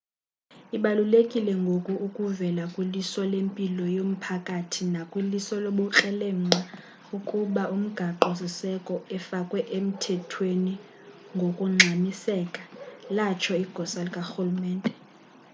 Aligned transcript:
ibalulekile 0.77 1.53
ngoku 1.63 1.93
ukuvela 2.07 2.63
kwiliso 2.73 3.21
lempilo 3.33 3.85
yomphakathi 3.97 4.83
nakwiliso 4.93 5.55
lobukrelemnqa 5.65 6.61
ukuba 7.17 7.63
umgaqo 7.75 8.29
siseko 8.39 8.95
efakwe 9.17 9.59
emthethweni 9.77 10.73
ngokungxamiseka 11.39 12.61
latsho 13.15 13.53
igosa 13.63 13.99
likarhulumente 14.07 14.91